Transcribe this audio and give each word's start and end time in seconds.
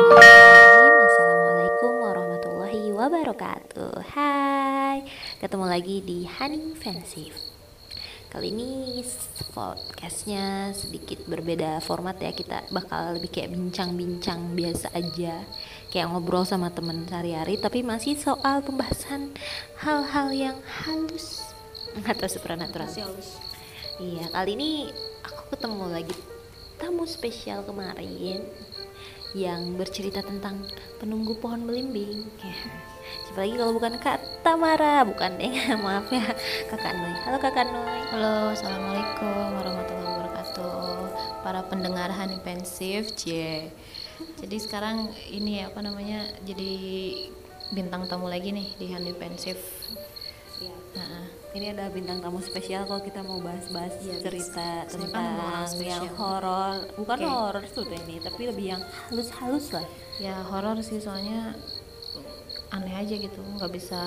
Bismillahirrahmanirrahim 0.00 1.04
Assalamualaikum 1.04 1.92
warahmatullahi 2.00 2.84
wabarakatuh. 2.88 3.92
Hai 4.16 5.04
Ketemu 5.44 5.64
lagi 5.68 6.00
di 6.00 6.24
Honey 6.24 6.72
Fansif 6.72 7.36
Kali 8.32 8.48
ini 8.48 9.04
podcastnya 9.52 10.72
sedikit 10.72 11.20
berbeda 11.28 11.84
format 11.84 12.16
ya. 12.16 12.32
Kita 12.32 12.72
bakal 12.72 13.20
lebih 13.20 13.28
kayak 13.28 13.52
bincang-bincang 13.52 14.56
biasa 14.56 14.88
aja. 14.96 15.44
Kayak 15.92 16.16
ngobrol 16.16 16.48
sama 16.48 16.72
temen 16.72 17.04
sehari-hari 17.04 17.60
Tapi 17.60 17.84
masih 17.84 18.16
soal 18.16 18.64
pembahasan 18.64 19.36
hal-hal 19.84 20.32
yang 20.32 20.56
halus. 20.80 21.44
Atau 22.08 22.24
supernatural 22.24 22.88
Iya 24.00 24.32
kali 24.32 24.56
ini 24.56 24.88
aku 25.28 25.52
ketemu 25.52 25.84
lagi 25.92 26.16
tamu 26.80 27.04
spesial 27.04 27.60
kemarin 27.68 28.40
yang 29.36 29.78
bercerita 29.78 30.20
tentang 30.22 30.66
penunggu 30.98 31.38
pohon 31.38 31.66
belimbing 31.66 32.26
ya. 32.42 32.56
Siapa 33.26 33.38
lagi 33.42 33.54
kalau 33.58 33.72
bukan 33.74 33.94
Kak 33.98 34.18
Tamara 34.42 35.02
bukan 35.06 35.38
deh 35.38 35.54
maaf 35.84 36.06
ya 36.10 36.34
Kakak 36.70 36.94
Noy 36.98 37.14
halo 37.26 37.38
Kakak 37.38 37.66
Noy 37.70 38.00
Halo, 38.10 38.50
assalamualaikum 38.50 39.54
warahmatullahi 39.54 40.18
wabarakatuh. 40.18 40.82
Para 41.46 41.62
pendengar 41.70 42.10
Honey 42.10 42.42
Pensif, 42.42 43.14
C. 43.14 43.30
Jadi 44.42 44.56
sekarang 44.58 45.14
ini 45.30 45.62
apa 45.62 45.78
namanya? 45.78 46.26
Jadi 46.42 46.74
bintang 47.70 48.10
tamu 48.10 48.26
lagi 48.26 48.50
nih 48.50 48.74
di 48.82 48.90
Honey 48.90 49.14
Pensif. 49.14 49.62
ya. 50.58 50.74
Nah, 50.98 51.30
ini 51.50 51.74
ada 51.74 51.90
bintang 51.90 52.22
tamu 52.22 52.38
spesial 52.38 52.86
kalau 52.86 53.02
kita 53.02 53.26
mau 53.26 53.42
bahas-bahas 53.42 53.98
Iya, 54.00 54.22
cerita 54.22 54.86
kan 54.86 54.86
tentang 54.86 55.26
yang 55.82 56.06
horor 56.14 56.74
bukan 56.94 57.16
Oke. 57.18 57.26
horor 57.26 57.62
sebetulnya 57.66 58.00
ini 58.06 58.16
tapi 58.22 58.42
lebih 58.46 58.66
yang 58.76 58.82
halus-halus 59.10 59.74
lah 59.74 59.86
ya 60.22 60.36
horor 60.46 60.78
sih 60.80 61.02
soalnya 61.02 61.54
aneh 62.70 62.94
aja 62.94 63.14
gitu, 63.18 63.42
nggak 63.58 63.72
bisa 63.74 63.98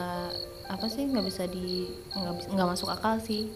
apa 0.72 0.88
sih 0.88 1.03
nggak 1.03 1.26
bisa 1.28 1.44
di 1.52 1.92
nggak 2.16 2.34
bisa- 2.40 2.50
nggak 2.56 2.68
masuk 2.72 2.88
akal 2.88 3.20
sih. 3.20 3.52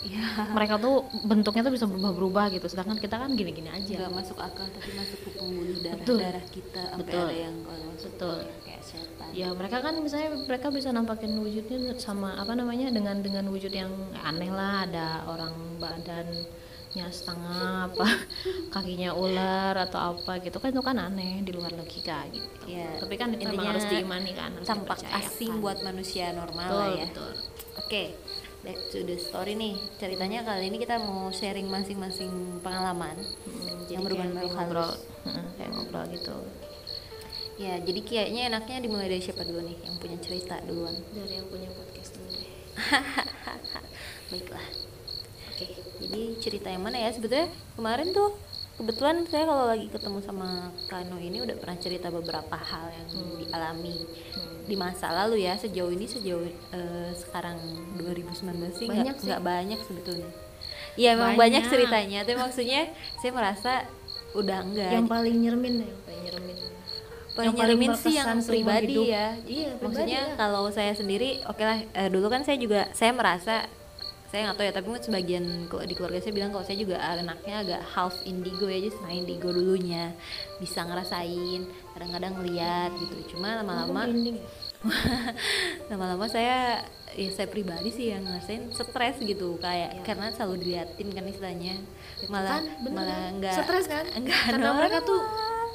Iya 0.00 0.48
Mereka 0.56 0.80
tuh 0.80 1.04
bentuknya 1.28 1.60
tuh 1.60 1.74
bisa 1.76 1.84
berubah-berubah 1.84 2.56
gitu, 2.56 2.66
sedangkan 2.72 2.96
kita 2.96 3.20
kan 3.20 3.36
gini-gini 3.36 3.68
aja. 3.68 4.00
nggak 4.00 4.14
masuk 4.16 4.38
akal 4.40 4.64
tapi 4.72 4.96
masuk 4.96 5.18
ke 5.28 5.30
pembuluh 5.36 5.76
darah 5.84 6.00
Betul. 6.00 6.18
darah 6.24 6.46
kita 6.48 6.82
sampai 6.96 7.04
Betul. 7.04 7.26
ada 7.28 7.36
yang 7.36 7.56
masuk 7.60 8.12
Betul. 8.16 8.38
kayak 8.64 8.82
setan 8.82 9.28
ya 9.36 9.48
mereka 9.52 9.76
kan 9.84 9.94
misalnya 10.00 10.28
mereka 10.40 10.66
bisa 10.72 10.88
nampakin 10.90 11.32
wujudnya 11.36 11.78
sama 12.00 12.32
apa 12.40 12.56
namanya 12.56 12.88
dengan 12.88 13.20
dengan 13.20 13.44
wujud 13.52 13.68
yang 13.70 13.92
aneh 14.24 14.48
lah 14.48 14.88
ada 14.88 15.06
orang 15.28 15.52
badannya 15.78 17.06
setengah 17.12 17.92
apa 17.92 18.06
kakinya 18.74 19.12
ular 19.14 19.76
atau 19.84 20.16
apa 20.16 20.40
gitu 20.42 20.56
kan 20.58 20.72
itu 20.72 20.82
kan 20.82 20.96
aneh 20.96 21.44
di 21.44 21.52
luar 21.52 21.70
logika 21.76 22.24
gitu 22.32 22.48
Iya, 22.66 23.02
tapi 23.02 23.14
kan 23.14 23.34
itu 23.36 23.46
intinya 23.46 23.74
harus 23.76 23.84
diimani 23.84 24.32
kan 24.32 24.50
harus 24.56 24.64
tampak 24.66 24.98
asing 25.12 25.60
buat 25.60 25.84
manusia 25.84 26.32
normal 26.32 26.66
betul, 26.66 26.80
lah 26.80 26.90
ya 26.96 27.06
betul. 27.10 27.32
Oke, 27.84 28.02
back 28.60 28.78
to 28.88 29.00
the 29.02 29.16
story 29.16 29.54
nih. 29.54 29.74
Ceritanya 29.96 30.42
kali 30.42 30.68
ini 30.68 30.76
kita 30.76 30.98
mau 30.98 31.28
sharing 31.30 31.66
masing-masing 31.66 32.30
pengalaman. 32.60 33.16
Hmm, 33.16 33.88
Yang 33.88 34.00
berhubungan 34.06 34.32
kayak 34.34 34.50
ngobrol 34.50 34.84
halus. 34.86 35.00
Heeh, 35.24 35.46
kayak 35.54 35.70
ngobrol 35.70 36.04
gitu 36.10 36.36
Ya, 37.56 37.76
jadi 37.76 38.00
kayaknya 38.00 38.42
enaknya 38.48 38.80
dimulai 38.80 39.04
dari 39.06 39.20
siapa 39.20 39.44
dulu 39.44 39.60
nih 39.60 39.76
yang 39.84 40.00
punya 40.00 40.16
cerita 40.16 40.56
duluan. 40.64 40.96
dari 41.12 41.36
yang 41.36 41.44
punya 41.44 41.68
podcast 41.68 42.16
dulu 42.16 42.28
deh 42.32 42.48
Baiklah. 44.32 44.66
Oke, 45.52 45.66
jadi 46.00 46.22
cerita 46.40 46.72
yang 46.72 46.80
mana 46.80 46.96
ya 46.96 47.12
sebetulnya? 47.12 47.52
Kemarin 47.76 48.16
tuh 48.16 48.32
kebetulan 48.80 49.28
saya 49.28 49.44
kalau 49.44 49.68
lagi 49.68 49.92
ketemu 49.92 50.24
sama 50.24 50.72
Kano 50.88 51.20
ini 51.20 51.44
udah 51.44 51.52
pernah 51.52 51.76
cerita 51.76 52.08
beberapa 52.08 52.56
hal 52.56 52.88
yang 52.96 53.08
dialami 53.36 54.08
di 54.64 54.74
masa 54.74 55.12
lalu 55.12 55.44
ya. 55.44 55.54
Sejauh 55.54 55.88
ini 55.88 56.04
sejauh 56.04 56.42
eh, 56.46 57.10
sekarang 57.12 57.56
2019 57.96 58.40
sih 58.72 58.86
nggak 58.86 58.96
Banyak 58.96 59.16
sih. 59.16 59.26
nggak 59.28 59.42
banyak 59.42 59.80
sebetulnya. 59.84 60.30
Iya 60.94 61.10
memang 61.14 61.34
banyak. 61.34 61.62
Banyak. 61.62 61.70
ceritanya, 61.70 62.18
tapi 62.26 62.36
maksudnya 62.36 62.80
saya 63.18 63.32
merasa 63.32 63.72
udah 64.30 64.58
enggak. 64.62 64.90
yang 64.90 65.06
paling 65.06 65.36
nyeremin 65.36 65.72
deh 65.80 65.86
yang 65.86 66.00
paling 66.02 66.20
nyeremin 66.22 66.56
paling 67.30 67.46
yang 67.46 67.54
paling 67.54 67.78
nyerimin 67.78 67.90
sih 67.94 68.14
yang 68.14 68.38
pribadi 68.42 68.86
hidup. 68.92 69.06
ya. 69.08 69.26
Iya, 69.40 69.68
pribadi 69.70 69.84
Maksudnya 69.86 70.20
lah. 70.20 70.36
kalau 70.36 70.62
saya 70.68 70.92
sendiri, 70.92 71.30
oke 71.46 71.62
lah. 71.62 71.78
eh, 71.84 72.08
dulu 72.08 72.26
kan 72.26 72.42
saya 72.42 72.58
juga 72.58 72.90
saya 72.90 73.10
merasa 73.10 73.54
saya 74.30 74.46
nggak 74.46 74.56
tahu 74.62 74.66
ya, 74.70 74.72
tapi 74.78 74.86
mungkin 74.86 75.04
sebagian 75.10 75.44
di 75.90 75.94
keluarga 75.98 76.22
saya 76.22 76.34
bilang 76.38 76.50
kalau 76.54 76.62
saya 76.62 76.78
juga 76.78 77.02
anaknya 77.02 77.54
agak 77.66 77.82
half 77.82 78.14
indigo 78.22 78.70
ya, 78.70 78.78
jadi 78.78 78.94
setengah 78.94 79.16
indigo 79.26 79.48
dulunya 79.50 80.14
bisa 80.62 80.86
ngerasain, 80.86 81.66
kadang-kadang 81.98 82.38
ngeliat 82.38 82.90
gitu. 82.94 83.34
Cuma 83.34 83.58
lama-lama 83.58 84.06
ya? 84.06 84.38
lama-lama 85.90 86.24
saya 86.30 86.86
ya 87.18 87.28
saya 87.34 87.50
pribadi 87.50 87.90
sih 87.90 88.14
yang 88.14 88.22
ngerasain 88.22 88.70
stres 88.70 89.18
gitu 89.18 89.58
kayak 89.58 90.06
karena 90.06 90.30
selalu 90.30 90.62
diliatin 90.62 91.10
kan 91.10 91.24
istilahnya 91.26 91.74
malah 92.30 92.62
kan, 92.62 92.64
bener 92.86 92.96
malah 92.96 93.18
kan? 93.18 93.30
enggak 93.34 93.54
stres 93.60 93.86
kan 93.90 94.04
enggak 94.18 94.40
karena 94.46 94.66
normal. 94.70 94.78
mereka 94.78 94.98
tuh 95.04 95.20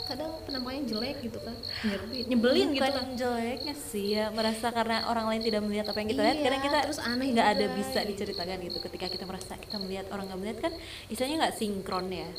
kadang 0.06 0.32
penampaknya 0.46 0.82
jelek 0.86 1.18
gitu 1.26 1.40
kan. 1.42 1.56
Nyebelin, 1.82 2.24
nyebelin 2.30 2.68
gitu 2.72 2.82
Bukan 2.86 2.94
kan. 2.94 3.08
jeleknya 3.18 3.76
sih 3.76 4.06
ya 4.16 4.26
merasa 4.30 4.68
karena 4.70 5.10
orang 5.10 5.26
lain 5.34 5.42
tidak 5.42 5.62
melihat 5.66 5.86
apa 5.90 5.98
yang 6.02 6.10
kita 6.14 6.22
lihat. 6.22 6.38
Iya, 6.38 6.46
kadang 6.46 6.62
kita 6.62 6.78
terus 6.86 7.02
aneh 7.02 7.28
nggak 7.34 7.50
ada 7.58 7.66
juga, 7.66 7.78
bisa 7.82 8.00
gitu. 8.00 8.10
diceritakan 8.14 8.58
gitu. 8.62 8.78
Ketika 8.86 9.06
kita 9.10 9.24
merasa 9.26 9.54
kita 9.58 9.78
melihat 9.82 10.06
orang 10.14 10.26
nggak 10.30 10.40
melihat 10.40 10.58
kan 10.70 10.74
istilahnya 11.10 11.38
nggak 11.46 11.56
sinkron 11.58 12.08
ya. 12.14 12.30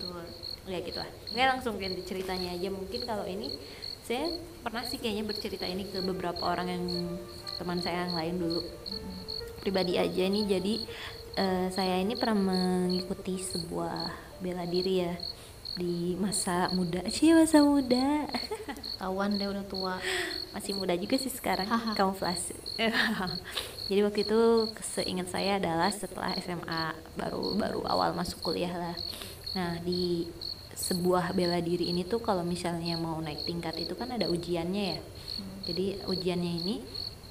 Ya 0.66 0.78
gitu 0.82 0.99
lah 0.99 1.10
nggak 1.34 1.47
langsung 1.53 1.75
ganti 1.76 2.03
ceritanya 2.06 2.49
aja. 2.55 2.69
Mungkin 2.71 3.00
kalau 3.06 3.26
ini 3.26 3.50
saya 4.06 4.38
pernah 4.62 4.87
sih 4.87 5.03
kayaknya 5.03 5.26
bercerita 5.26 5.66
ini 5.66 5.91
ke 5.91 5.99
beberapa 6.03 6.43
orang 6.47 6.71
yang 6.71 6.84
teman 7.59 7.82
saya 7.82 8.06
yang 8.06 8.15
lain 8.15 8.34
dulu. 8.38 8.62
Pribadi 9.60 9.99
aja 9.99 10.25
nih. 10.31 10.44
Jadi 10.47 10.75
eh, 11.37 11.69
saya 11.75 11.99
ini 11.99 12.15
pernah 12.15 12.55
mengikuti 12.55 13.43
sebuah 13.43 14.26
bela 14.41 14.62
diri 14.69 14.94
ya 15.03 15.15
di 15.76 16.16
masa 16.16 16.72
muda 16.72 17.04
sih 17.12 17.37
masa 17.37 17.60
muda. 17.60 18.25
Tawan 19.00 19.37
deh 19.37 19.44
udah 19.44 19.64
tua. 19.69 19.94
Masih 20.56 20.72
muda 20.72 20.97
juga 20.97 21.20
sih 21.20 21.28
sekarang 21.28 21.69
Haha. 21.69 21.92
kamuflase. 21.92 22.56
Jadi 23.92 24.00
waktu 24.00 24.20
itu 24.25 24.41
seingat 24.81 25.28
saya 25.28 25.60
adalah 25.60 25.92
setelah 25.92 26.32
SMA 26.41 26.97
baru 27.20 27.54
baru 27.60 27.81
awal 27.84 28.16
masuk 28.16 28.41
kuliah 28.41 28.72
lah. 28.72 28.97
Nah 29.53 29.76
di 29.84 30.25
sebuah 30.76 31.37
bela 31.37 31.60
diri 31.60 31.93
ini 31.93 32.08
tuh 32.08 32.25
kalau 32.25 32.44
misalnya 32.44 32.97
mau 32.97 33.20
naik 33.20 33.44
tingkat 33.44 33.76
itu 33.76 33.93
kan 33.93 34.08
ada 34.16 34.32
ujiannya 34.32 34.84
ya. 34.97 35.00
Jadi 35.69 36.00
ujiannya 36.08 36.53
ini 36.64 36.76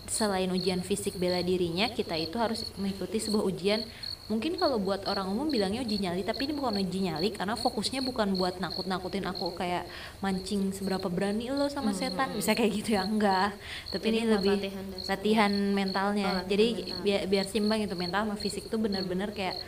selain 0.05 0.53
ujian 0.53 0.85
fisik 0.85 1.17
bela 1.17 1.41
dirinya 1.41 1.89
kita 1.89 2.13
itu 2.13 2.37
harus 2.37 2.61
mengikuti 2.77 3.17
sebuah 3.17 3.41
ujian 3.41 3.81
mungkin 4.25 4.57
kalau 4.57 4.81
buat 4.81 5.05
orang 5.05 5.29
umum 5.29 5.45
bilangnya 5.45 5.85
uji 5.85 6.01
nyali 6.01 6.25
tapi 6.25 6.49
ini 6.49 6.57
bukan 6.57 6.81
uji 6.81 6.99
nyali 7.13 7.29
karena 7.29 7.53
fokusnya 7.53 8.01
bukan 8.01 8.33
buat 8.33 8.57
nakut-nakutin 8.57 9.21
aku 9.29 9.53
kayak 9.53 9.85
mancing 10.17 10.73
seberapa 10.73 11.05
berani 11.13 11.53
lo 11.53 11.69
sama 11.69 11.93
setan. 11.93 12.33
bisa 12.33 12.57
kayak 12.57 12.71
gitu 12.73 12.89
ya? 12.97 13.05
Enggak. 13.05 13.53
Tapi 13.93 14.05
Jadi 14.09 14.17
ini 14.17 14.21
lebih 14.25 14.57
latihan 14.57 14.85
latihan 15.05 15.53
mentalnya. 15.77 16.25
Oh, 16.25 16.33
latihan 16.41 16.49
jadi 16.49 16.67
mental. 16.73 17.01
biar 17.05 17.21
biar 17.29 17.45
seimbang 17.45 17.79
itu 17.85 17.93
mental 17.93 18.21
sama 18.25 18.37
fisik 18.41 18.65
tuh 18.65 18.81
bener-bener 18.81 19.29
kayak 19.29 19.61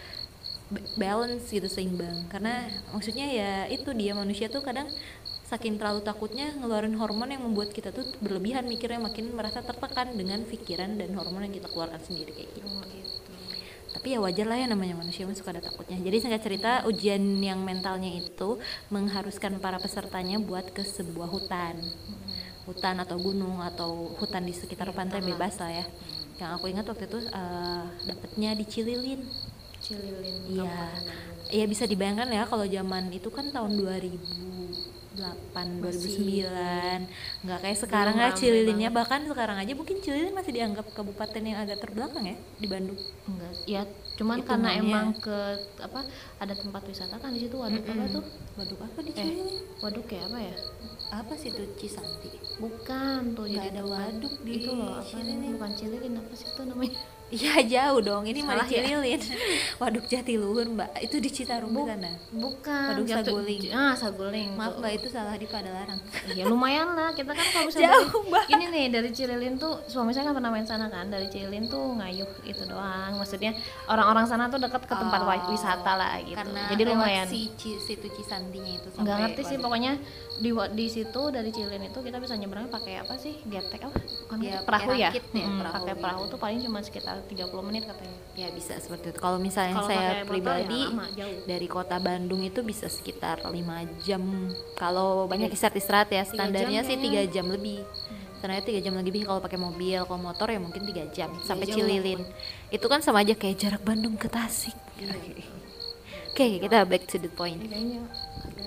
balance 0.97 1.53
gitu 1.53 1.69
seimbang. 1.69 2.25
Karena 2.25 2.65
maksudnya 2.89 3.29
ya 3.29 3.51
itu 3.69 3.93
dia 3.93 4.17
manusia 4.17 4.49
tuh 4.49 4.65
kadang 4.65 4.89
saking 5.45 5.77
terlalu 5.77 6.01
takutnya 6.01 6.49
ngeluarin 6.57 6.97
hormon 6.97 7.29
yang 7.29 7.45
membuat 7.45 7.69
kita 7.69 7.93
tuh 7.93 8.09
berlebihan 8.25 8.65
mikirnya 8.65 8.99
makin 8.99 9.31
merasa 9.37 9.61
tertekan 9.61 10.17
dengan 10.17 10.41
pikiran 10.43 10.97
dan 10.97 11.13
hormon 11.13 11.45
yang 11.45 11.55
kita 11.61 11.69
keluarkan 11.69 12.01
sendiri 12.01 12.33
kayak 12.33 12.51
gitu. 12.57 12.65
Oh, 12.67 12.81
gitu 12.89 13.16
tapi 13.97 14.13
ya 14.13 14.21
wajar 14.21 14.45
lah 14.45 14.61
ya 14.61 14.69
namanya 14.69 14.93
manusia 14.93 15.25
mah 15.25 15.33
suka 15.33 15.57
ada 15.57 15.65
takutnya. 15.65 15.97
Jadi 15.97 16.21
singkat 16.21 16.45
cerita 16.45 16.85
ujian 16.85 17.17
yang 17.41 17.57
mentalnya 17.65 18.13
itu 18.13 18.61
mengharuskan 18.93 19.57
para 19.57 19.81
pesertanya 19.81 20.37
buat 20.37 20.69
ke 20.69 20.85
sebuah 20.85 21.25
hutan. 21.25 21.81
Hutan 22.69 23.01
atau 23.01 23.17
gunung 23.17 23.57
atau 23.57 24.13
hutan 24.21 24.45
di 24.45 24.53
sekitar 24.53 24.93
pantai 24.93 25.25
bebas 25.25 25.57
lah 25.57 25.81
ya. 25.81 25.85
Yang 26.37 26.49
aku 26.61 26.65
ingat 26.69 26.85
waktu 26.85 27.09
itu 27.09 27.19
eh, 27.25 27.83
dapetnya 28.05 28.53
di 28.53 28.65
Cililin. 28.69 29.21
Cililin 29.81 30.37
iya. 30.45 30.93
iya 31.49 31.65
bisa 31.65 31.89
dibayangkan 31.89 32.29
ya 32.29 32.45
kalau 32.45 32.69
zaman 32.69 33.09
itu 33.09 33.33
kan 33.33 33.49
tahun 33.49 33.81
2008 35.17 35.81
2009 35.81 37.43
nggak 37.43 37.59
kayak 37.59 37.77
sekarang 37.77 38.15
Belum 38.15 38.23
ya 38.23 38.37
Cililinnya 38.37 38.89
bahkan 38.89 39.21
sekarang 39.25 39.57
aja 39.57 39.73
mungkin 39.73 39.97
Cililin 39.99 40.31
masih 40.31 40.53
dianggap 40.53 40.85
kabupaten 40.93 41.41
yang 41.41 41.57
agak 41.57 41.81
terbelakang 41.81 42.23
ya 42.23 42.37
di 42.55 42.67
Bandung. 42.69 42.99
Enggak 43.25 43.53
ya 43.65 43.81
cuman 44.17 44.37
Itu 44.37 44.47
karena 44.47 44.69
namanya. 44.71 44.81
emang 44.81 45.07
ke 45.17 45.37
apa 45.77 46.01
ada 46.37 46.53
tempat 46.53 46.81
wisata 46.85 47.15
kan 47.17 47.33
di 47.33 47.41
situ 47.41 47.55
waduk 47.55 47.83
apa 47.83 48.03
tuh? 48.09 48.23
Waduk 48.55 48.79
apa 48.79 48.99
di 49.01 49.11
eh 49.13 49.29
waduk 49.79 50.07
ya 50.07 50.21
apa 50.25 50.39
ya? 50.39 50.55
Apa 51.07 51.33
sih 51.33 51.49
itu 51.49 51.63
Cisanti? 51.75 52.29
bukan 52.57 53.37
tuh 53.37 53.45
Nggak 53.45 53.63
jadi 53.63 53.69
ada 53.69 53.83
waduk 53.85 54.33
di 54.41 54.51
itu 54.57 54.71
loh 54.73 54.97
apa 54.97 55.05
Cililin. 55.07 55.53
bukan 55.53 55.71
cililin 55.73 56.13
apa 56.17 56.33
sih 56.33 56.47
itu 56.47 56.61
namanya 56.65 56.99
Iya 57.27 57.59
jauh 57.61 57.99
dong, 57.99 58.23
ini 58.23 58.39
malah 58.39 58.63
Salah 58.63 58.71
ya? 58.73 58.87
Cililin. 58.87 59.19
Waduk 59.83 60.07
Jatiluhur 60.07 60.63
mbak, 60.65 60.95
itu 60.97 61.19
di 61.19 61.27
Citarum 61.27 61.67
di 61.69 61.83
sana. 61.83 62.11
bukan 62.29 62.87
Waduk 62.89 63.03
jatuh- 63.05 63.35
Saguling. 63.35 63.61
ah 63.69 63.91
saguling 63.93 64.49
Maaf 64.53 64.79
mbak 64.79 64.91
itu 64.95 65.07
salah 65.07 65.35
di 65.35 65.43
Padalarang. 65.43 65.99
ya 66.29 66.43
lumayan 66.43 66.87
lah 66.89 67.11
kita 67.11 67.27
kan 67.29 67.43
kalau 67.45 67.67
misalnya 67.67 67.91
Jauh, 67.91 68.07
dari- 68.07 68.31
Mbak. 68.31 68.43
ini 68.47 68.65
nih 68.69 68.85
dari 68.89 69.09
Cililin 69.11 69.55
tuh 69.57 69.75
suami 69.85 70.11
saya 70.11 70.23
kan 70.23 70.33
pernah 70.33 70.47
main 70.49 70.63
sana 70.63 70.87
kan 70.87 71.03
dari 71.05 71.27
Cililin 71.27 71.67
tuh 71.67 71.95
ngayuh 71.95 72.31
itu 72.43 72.63
doang 72.63 73.11
maksudnya 73.13 73.51
orang-orang 73.85 74.23
sana 74.23 74.47
tuh 74.47 74.57
dekat 74.57 74.83
ke 74.83 74.95
tempat 74.95 75.19
Oh, 75.19 75.51
wisata 75.51 75.93
lah 75.93 76.15
gitu 76.21 76.37
Karena 76.37 76.63
jadi 76.69 76.83
lumayan 76.85 77.27
si 77.27 77.51
situ 77.77 78.07
Cisantinya 78.09 78.71
itu 78.73 78.87
nggak 78.89 79.03
sampai 79.05 79.21
ngerti 79.25 79.41
sih 79.43 79.57
pokoknya 79.57 79.91
di 80.37 80.49
di 80.71 80.85
situ 80.87 81.21
dari 81.27 81.49
Cililin 81.49 81.83
itu 81.85 81.99
kita 81.99 82.17
bisa 82.17 82.33
nyebrangnya 82.33 82.69
pakai 82.69 82.93
apa 82.97 83.13
sih 83.15 83.35
getek 83.43 83.83
apa 83.83 83.99
bukan 84.23 84.37
Ya, 84.39 84.61
perahu 84.61 84.93
ya, 84.93 85.09
ya, 85.09 85.19
Mm, 85.35 85.59
perahu 85.59 85.73
pakai 85.75 85.91
gitu. 85.91 86.01
perahu 86.01 86.23
tuh 86.27 86.37
paling 86.37 86.59
cuma 86.61 86.79
sekitar 86.79 87.16
30 87.25 87.67
menit 87.67 87.83
katanya 87.89 88.17
Ya 88.37 88.53
bisa 88.53 88.77
seperti 88.77 89.09
itu. 89.09 89.17
Kalau 89.17 89.41
misalnya 89.41 89.81
Kalau 89.81 89.89
saya 89.89 90.21
motor 90.21 90.29
pribadi 90.29 90.77
ya 90.77 90.93
lama, 90.93 91.07
jauh. 91.09 91.39
dari 91.49 91.67
kota 91.67 91.97
Bandung 91.97 92.41
itu 92.45 92.61
bisa 92.61 92.85
sekitar 92.85 93.41
5 93.41 93.53
jam. 94.05 94.21
Kalau 94.77 95.25
banyak 95.25 95.49
istirahat-istirahat 95.49 96.09
ya, 96.13 96.21
standarnya 96.21 96.85
sih 96.85 97.01
tiga 97.01 97.25
kayaknya. 97.25 97.33
jam 97.33 97.45
lebih. 97.49 97.81
Standarnya 98.37 98.65
tiga 98.69 98.79
jam 98.85 98.93
lebih 98.93 99.25
kalau 99.25 99.41
pakai 99.41 99.57
mobil, 99.57 99.97
kalau 100.05 100.21
motor 100.21 100.53
ya 100.53 100.61
mungkin 100.61 100.85
tiga 100.85 101.09
jam 101.09 101.33
sampai 101.41 101.65
lah 101.65 101.73
Cililin. 101.73 102.21
Itu 102.69 102.85
kan 102.85 103.01
sama 103.01 103.25
aja 103.25 103.33
kayak 103.33 103.57
jarak 103.57 103.81
Bandung 103.81 104.13
ke 104.13 104.29
Tasik. 104.29 104.77
Oke, 106.29 106.61
kita 106.61 106.85
back 106.85 107.09
to 107.09 107.17
the 107.17 107.33
point. 107.33 107.57
kayaknya 107.65 108.05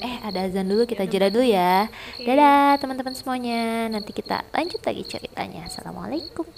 Eh, 0.00 0.17
ada 0.25 0.49
azan 0.49 0.64
dulu, 0.64 0.88
kita 0.88 1.05
jeda 1.05 1.29
dulu 1.29 1.44
ya. 1.44 1.85
Dadah 2.19 2.81
teman-teman 2.81 3.12
semuanya. 3.12 3.87
Nanti 3.93 4.17
kita 4.17 4.49
lanjut 4.50 4.81
lagi 4.81 5.05
ceritanya. 5.05 5.69
Assalamualaikum. 5.69 6.49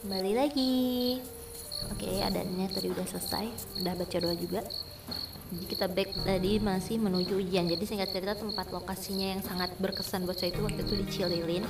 Kembali 0.00 0.32
lagi. 0.32 1.20
Oke, 1.92 2.24
adanya 2.24 2.72
tadi 2.72 2.88
udah 2.88 3.04
selesai. 3.04 3.52
Udah 3.84 3.92
baca 3.92 4.16
doa 4.16 4.32
juga. 4.32 4.64
Jadi 5.52 5.64
kita 5.68 5.92
back 5.92 6.24
tadi 6.24 6.56
masih 6.56 6.96
menuju 6.96 7.36
ujian. 7.36 7.68
Jadi 7.68 7.84
singkat 7.84 8.08
cerita 8.08 8.32
tempat 8.32 8.72
lokasinya 8.72 9.36
yang 9.36 9.44
sangat 9.44 9.76
berkesan 9.76 10.24
buat 10.24 10.40
saya 10.40 10.56
itu 10.56 10.64
waktu 10.64 10.88
itu 10.88 10.94
di 10.96 11.04
Cililin. 11.04 11.64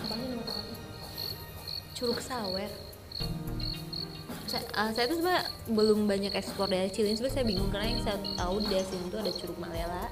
Curug 1.98 2.22
Sawer. 2.22 2.70
Saya, 4.46 4.62
ah, 4.78 4.94
saya 4.94 5.10
tuh 5.10 5.18
sebenarnya 5.18 5.50
belum 5.66 6.06
banyak 6.06 6.30
ekspor 6.30 6.70
dari 6.70 6.86
Cililin. 6.86 7.18
Sebenarnya 7.18 7.34
saya 7.34 7.46
bingung 7.50 7.70
karena 7.74 7.86
yang 7.90 8.02
saya 8.06 8.18
tahu 8.38 8.62
di 8.62 8.78
sini 8.78 9.04
tuh 9.10 9.18
ada 9.26 9.32
Curug 9.34 9.58
Malela, 9.58 10.06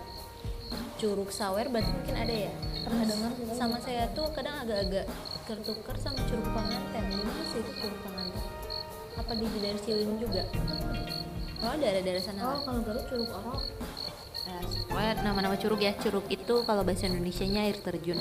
Curug 0.98 1.30
Sawer, 1.30 1.70
berarti 1.70 1.90
mungkin 1.94 2.16
ada 2.18 2.34
ya. 2.34 2.52
pernah 2.82 3.04
dengar 3.06 3.30
sih 3.30 3.46
Sama 3.54 3.78
saya 3.78 4.10
tuh 4.10 4.26
kadang 4.34 4.66
agak-agak 4.66 5.06
tertukar 5.48 5.96
sama 5.96 6.20
Curug 6.28 6.48
Panganten. 6.52 7.02
Di 7.08 7.16
mana 7.16 7.42
sih 7.48 7.60
itu 7.64 7.72
Curug 7.80 8.00
Panganten? 8.04 8.44
Apa 9.16 9.32
di 9.32 9.44
daerah 9.64 9.80
Cililin 9.80 10.16
juga? 10.20 10.42
Oh, 11.58 11.74
daerah-daerah 11.74 12.22
sana. 12.22 12.40
oh 12.44 12.60
kalau 12.62 12.80
Garut 12.86 13.04
curug 13.08 13.28
Nah, 14.48 14.64
pokoknya 14.88 15.12
nama-nama 15.26 15.56
curug 15.60 15.80
ya. 15.82 15.92
Curug 15.98 16.24
itu 16.30 16.54
kalau 16.64 16.86
bahasa 16.86 17.10
Indonesianya 17.10 17.66
air 17.68 17.76
terjun. 17.80 18.16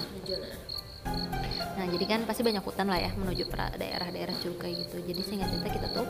Nah, 1.77 1.85
jadi 1.85 2.05
kan 2.09 2.25
pasti 2.25 2.41
banyak 2.41 2.65
hutan 2.65 2.89
lah 2.89 2.97
ya 2.97 3.13
menuju 3.13 3.47
daerah-daerah 3.53 4.33
curug 4.41 4.57
kayak 4.57 4.89
gitu. 4.89 4.97
Jadi 5.05 5.21
singkat 5.21 5.47
cerita 5.53 5.69
kita 5.69 5.87
tuh 5.93 6.05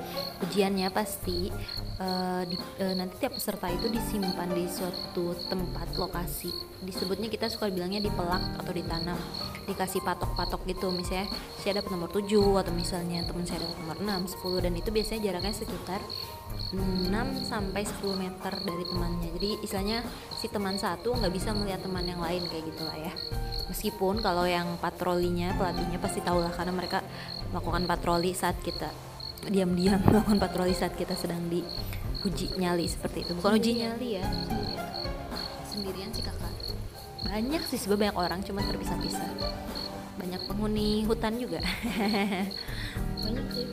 ujiannya 0.47 0.87
pasti 0.95 1.51
eh, 1.99 2.43
di- 2.47 2.71
eh, 2.79 2.95
nanti 2.95 3.19
tiap 3.19 3.35
peserta 3.35 3.67
itu 3.67 3.91
disimpan 3.91 4.47
di 4.55 4.65
suatu 4.71 5.35
tempat 5.51 5.99
lokasi. 5.99 6.49
Disebutnya 6.81 7.27
kita 7.27 7.51
suka 7.51 7.67
bilangnya 7.67 7.99
dipelak 7.99 8.41
atau 8.57 8.71
ditanam. 8.71 9.19
Dikasih 9.67 10.01
patok-patok 10.01 10.63
gitu. 10.65 10.87
Misalnya 10.95 11.27
saya 11.59 11.83
dapat 11.83 11.91
nomor 11.91 12.09
7 12.09 12.23
atau 12.63 12.71
misalnya 12.71 13.21
teman 13.27 13.43
saya 13.43 13.67
dapat 13.67 13.77
nomor 13.83 13.97
6, 13.99 14.39
10 14.39 14.63
dan 14.63 14.73
itu 14.79 14.89
biasanya 14.89 15.21
jaraknya 15.27 15.53
sekitar 15.53 16.01
6 16.71 17.11
sampai 17.43 17.83
10 17.83 18.15
meter 18.15 18.53
dari 18.63 18.83
temannya. 18.87 19.29
Jadi 19.35 19.49
istilahnya 19.61 19.99
si 20.39 20.47
teman 20.47 20.79
satu 20.79 21.13
nggak 21.19 21.33
bisa 21.35 21.51
melihat 21.51 21.83
teman 21.83 22.07
yang 22.07 22.23
lain 22.23 22.47
kayak 22.47 22.63
gitulah 22.71 22.95
ya. 22.95 23.13
Meskipun 23.67 24.23
kalau 24.23 24.47
yang 24.47 24.79
patrolinya 24.79 25.51
pelatihnya 25.59 25.99
pasti 25.99 26.23
tahu 26.23 26.39
lah 26.39 26.55
karena 26.55 26.71
mereka 26.71 27.03
melakukan 27.51 27.83
patroli 27.83 28.31
saat 28.31 28.55
kita 28.63 28.87
diam-diam 29.47 30.01
melakukan 30.07 30.39
patroli 30.41 30.73
saat 30.73 30.93
kita 30.97 31.13
sedang 31.13 31.45
diuji 31.47 32.57
nyali 32.57 32.85
seperti 32.89 33.27
itu. 33.27 33.31
Bukan 33.37 33.53
uji 33.59 33.71
nyali 33.85 34.19
ya, 34.19 34.25
sendirian 35.67 36.09
sih 36.11 36.25
kakak. 36.25 36.56
Banyak 37.25 37.61
sih 37.65 37.79
sebenarnya 37.81 38.13
banyak 38.13 38.17
orang 38.17 38.39
cuma 38.45 38.61
terpisah-pisah. 38.61 39.31
Banyak 40.21 40.41
penghuni 40.45 41.05
hutan 41.09 41.41
juga. 41.41 41.61
banyak 43.23 43.47
sih 43.53 43.65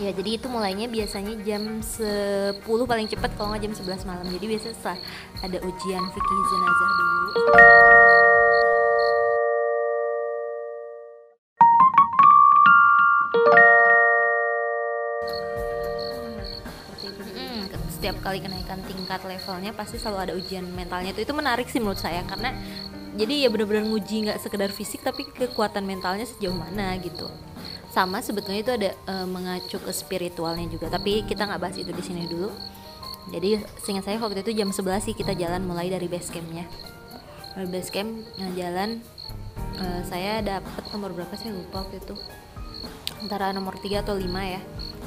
Ya 0.00 0.10
jadi 0.10 0.40
itu 0.40 0.46
mulainya 0.48 0.88
biasanya 0.88 1.36
jam 1.44 1.84
10 1.84 2.64
paling 2.64 3.06
cepat 3.12 3.30
kalau 3.36 3.52
nggak 3.52 3.62
jam 3.68 3.74
11 3.76 4.08
malam 4.08 4.24
Jadi 4.24 4.44
biasanya 4.48 4.74
setelah 4.74 4.98
ada 5.44 5.58
ujian 5.60 6.02
fikih 6.16 6.40
jenazah 6.48 6.90
dulu 6.96 8.11
setiap 18.12 18.28
kali 18.28 18.44
kenaikan 18.44 18.76
tingkat 18.84 19.24
levelnya 19.24 19.72
pasti 19.72 19.96
selalu 19.96 20.18
ada 20.20 20.32
ujian 20.36 20.68
mentalnya 20.76 21.16
itu 21.16 21.24
itu 21.24 21.32
menarik 21.32 21.64
sih 21.72 21.80
menurut 21.80 21.96
saya 21.96 22.20
karena 22.28 22.52
jadi 23.16 23.44
ya 23.44 23.48
benar-benar 23.48 23.88
nguji 23.88 24.28
nggak 24.28 24.36
sekedar 24.36 24.68
fisik 24.68 25.00
tapi 25.00 25.24
kekuatan 25.32 25.80
mentalnya 25.88 26.28
sejauh 26.28 26.52
mana 26.52 26.92
gitu. 27.00 27.32
Sama 27.88 28.20
sebetulnya 28.20 28.60
itu 28.60 28.72
ada 28.72 28.90
eh, 28.92 29.26
mengacu 29.28 29.80
ke 29.80 29.92
spiritualnya 29.96 30.68
juga 30.68 30.92
tapi 30.92 31.24
kita 31.24 31.48
nggak 31.48 31.60
bahas 31.60 31.76
itu 31.80 31.88
di 31.88 32.04
sini 32.04 32.28
dulu. 32.28 32.52
Jadi 33.32 33.64
seingat 33.80 34.04
saya 34.04 34.20
waktu 34.20 34.44
itu 34.44 34.60
jam 34.60 34.68
11 34.68 35.08
sih 35.08 35.14
kita 35.16 35.32
jalan 35.32 35.64
mulai 35.64 35.88
dari 35.88 36.04
base 36.04 36.28
campnya. 36.28 36.68
Dari 37.56 37.68
base 37.68 37.88
camp 37.92 38.12
nah, 38.36 38.52
jalan 38.52 39.00
eh, 39.80 40.02
saya 40.04 40.44
dapat 40.44 40.84
nomor 40.92 41.16
berapa 41.16 41.32
saya 41.36 41.56
lupa 41.56 41.88
waktu 41.88 41.96
itu. 42.00 42.16
Antara 43.24 43.56
nomor 43.56 43.76
3 43.80 44.04
atau 44.04 44.16
5 44.16 44.24
ya 44.28 44.60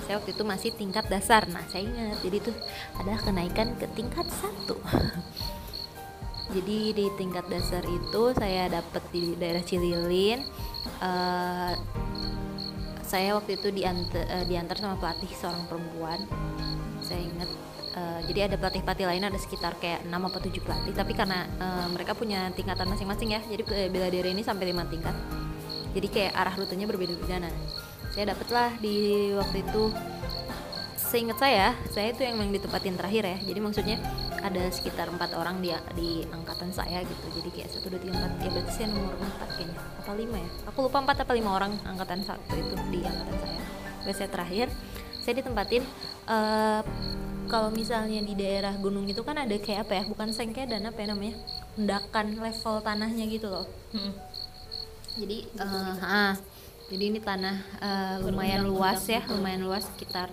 saya 0.05 0.21
waktu 0.21 0.37
itu 0.37 0.43
masih 0.45 0.69
tingkat 0.77 1.09
dasar. 1.09 1.49
Nah 1.49 1.65
saya 1.67 1.89
ingat. 1.89 2.21
Jadi 2.21 2.37
itu 2.39 2.51
adalah 2.95 3.19
kenaikan 3.25 3.73
ke 3.75 3.89
tingkat 3.97 4.29
satu. 4.29 4.77
Jadi 6.55 6.93
di 6.93 7.05
tingkat 7.17 7.49
dasar 7.49 7.81
itu 7.89 8.31
saya 8.37 8.69
dapat 8.69 9.01
di 9.09 9.33
daerah 9.33 9.65
Cililin 9.65 10.45
Eh, 11.01 11.73
saya 13.05 13.37
waktu 13.37 13.57
itu 13.57 13.69
diantar, 13.69 14.25
eh, 14.25 14.45
diantar 14.49 14.77
sama 14.81 14.95
pelatih 14.97 15.29
seorang 15.33 15.65
perempuan. 15.69 16.19
Saya 17.01 17.21
ingat 17.21 17.49
eh, 17.95 18.19
jadi 18.27 18.51
ada 18.51 18.55
pelatih-pelatih 18.59 19.07
lain 19.07 19.23
ada 19.23 19.39
sekitar 19.39 19.79
kayak 19.79 20.03
6 20.03 20.27
apa 20.29 20.37
7 20.41 20.61
pelatih. 20.61 20.93
Tapi 20.93 21.13
karena 21.13 21.45
eh, 21.47 21.87
mereka 21.93 22.17
punya 22.17 22.49
tingkatan 22.53 22.89
masing-masing 22.89 23.33
ya 23.37 23.41
jadi 23.45 23.63
bela 23.89 24.09
diri 24.09 24.33
ini 24.33 24.41
sampai 24.45 24.73
5 24.73 24.91
tingkat. 24.93 25.15
Jadi 25.95 26.07
kayak 26.11 26.33
arah 26.35 26.55
rutenya 26.59 26.85
berbeda-beda. 26.89 27.39
Nah 27.39 27.53
saya 28.15 28.31
dapatlah 28.31 28.79
di 28.79 29.29
waktu 29.35 29.67
itu 29.67 29.91
seingat 30.95 31.37
saya 31.37 31.75
saya 31.91 32.15
itu 32.15 32.23
yang 32.23 32.39
ditempatin 32.47 32.95
terakhir 32.95 33.23
ya. 33.27 33.37
Jadi 33.43 33.59
maksudnya 33.59 33.97
ada 34.39 34.63
sekitar 34.71 35.11
empat 35.11 35.35
orang 35.35 35.59
di 35.59 35.69
di 35.99 36.23
angkatan 36.31 36.71
saya 36.71 37.03
gitu. 37.03 37.25
Jadi 37.39 37.49
kayak 37.51 37.69
satu 37.75 37.91
dua 37.91 37.99
tiga 37.99 38.15
empat. 38.15 38.31
Ya 38.39 38.49
berarti 38.55 38.71
saya 38.71 38.87
nomor 38.95 39.13
empat 39.19 39.49
kayaknya. 39.59 39.77
Apa 39.99 40.11
lima 40.15 40.37
ya? 40.39 40.49
Aku 40.71 40.77
lupa 40.87 40.97
empat 41.03 41.17
apa 41.27 41.31
lima 41.35 41.49
orang 41.51 41.71
angkatan 41.83 42.19
satu 42.23 42.53
itu 42.55 42.75
di 42.87 42.99
angkatan 43.03 43.35
saya. 43.35 43.59
Terus 44.07 44.15
saya 44.15 44.29
terakhir 44.31 44.67
saya 45.19 45.33
ditempatin 45.43 45.83
eh, 46.31 46.81
kalau 47.45 47.69
misalnya 47.69 48.25
di 48.25 48.33
daerah 48.33 48.73
gunung 48.79 49.05
itu 49.05 49.21
kan 49.27 49.37
ada 49.37 49.55
kayak 49.59 49.91
apa 49.91 49.93
ya? 49.99 50.03
Bukan 50.07 50.31
sengke 50.31 50.63
dan 50.63 50.87
apa 50.87 50.97
ya 51.03 51.11
namanya? 51.11 51.35
Endakan 51.75 52.39
level 52.39 52.75
tanahnya 52.79 53.25
gitu 53.27 53.51
loh. 53.51 53.67
Mm. 53.91 54.13
jadi 55.15 55.47
eh, 55.47 55.95
ah, 56.03 56.35
jadi 56.85 57.03
ini 57.09 57.19
tanah 57.19 57.57
eh, 57.81 58.15
lumayan 58.21 58.65
luas 58.67 59.01
ya 59.09 59.25
lumayan 59.29 59.65
luas 59.65 59.89
sekitar 59.89 60.29